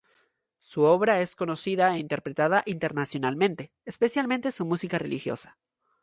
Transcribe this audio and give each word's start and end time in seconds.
Su 0.57 0.81
obra 0.81 1.19
es 1.21 1.35
conocida 1.35 1.93
e 1.95 1.99
interpretada 1.99 2.63
internacionalmente, 2.65 3.71
especialmente 3.85 4.51
su 4.51 4.65
música 4.65 4.97
religiosa. 4.97 5.59